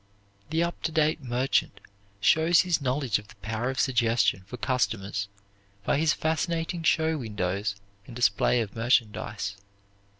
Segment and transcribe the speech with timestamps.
[0.49, 1.79] The up to date merchant
[2.19, 5.27] shows his knowledge of the power of suggestion for customers
[5.83, 7.75] by his fascinating show windows
[8.07, 9.57] and display of merchandise.